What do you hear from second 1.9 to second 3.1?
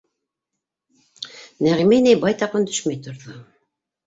инәй байтаҡ өндәшмәй